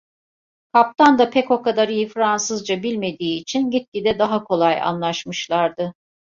Kaptan 0.75 1.17
da 1.19 1.29
pek 1.29 1.51
o 1.51 1.61
kadar 1.61 1.89
iyi 1.89 2.07
Fransızca 2.07 2.83
bilmediği 2.83 3.41
için, 3.41 3.71
gitgide 3.71 4.19
daha 4.19 4.43
kolay 4.43 4.81
anlaşmışlardı. 4.81 5.93